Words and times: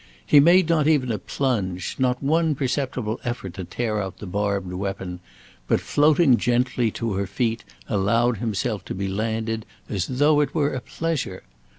He 0.25 0.39
made 0.39 0.67
not 0.67 0.87
even 0.87 1.11
a 1.11 1.19
plunge, 1.19 1.95
not 1.99 2.23
one 2.23 2.55
perceptible 2.55 3.19
effort 3.23 3.53
to 3.53 3.63
tear 3.63 4.01
out 4.01 4.17
the 4.17 4.25
barbed 4.25 4.73
weapon, 4.73 5.19
but, 5.67 5.79
floating 5.79 6.37
gently 6.37 6.89
to 6.93 7.13
her 7.13 7.27
feet, 7.27 7.63
allowed 7.87 8.37
himself 8.37 8.83
to 8.85 8.95
be 8.95 9.07
landed 9.07 9.63
as 9.87 10.07
though 10.07 10.39
it 10.39 10.55
were 10.55 10.73
a 10.73 10.81
pleasure. 10.81 11.43